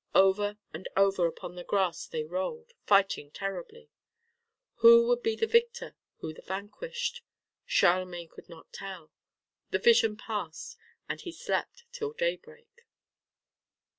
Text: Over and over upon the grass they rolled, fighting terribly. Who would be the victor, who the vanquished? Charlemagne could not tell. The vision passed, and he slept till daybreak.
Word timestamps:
Over 0.15 0.57
and 0.73 0.89
over 0.97 1.27
upon 1.27 1.53
the 1.53 1.63
grass 1.63 2.07
they 2.07 2.23
rolled, 2.23 2.73
fighting 2.87 3.29
terribly. 3.29 3.91
Who 4.77 5.07
would 5.07 5.21
be 5.21 5.35
the 5.35 5.45
victor, 5.45 5.95
who 6.21 6.33
the 6.33 6.41
vanquished? 6.41 7.21
Charlemagne 7.67 8.29
could 8.29 8.49
not 8.49 8.73
tell. 8.73 9.11
The 9.69 9.77
vision 9.77 10.17
passed, 10.17 10.75
and 11.07 11.21
he 11.21 11.31
slept 11.31 11.83
till 11.91 12.13
daybreak. 12.13 12.87